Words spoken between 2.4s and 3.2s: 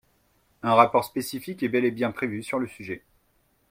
sur le sujet.